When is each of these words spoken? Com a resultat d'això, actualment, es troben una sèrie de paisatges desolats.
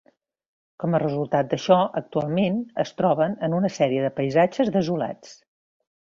Com 0.83 0.95
a 0.95 1.01
resultat 1.03 1.51
d'això, 1.51 1.77
actualment, 2.01 2.57
es 2.85 2.95
troben 3.03 3.37
una 3.61 3.73
sèrie 3.77 4.09
de 4.09 4.11
paisatges 4.23 4.75
desolats. 4.79 5.37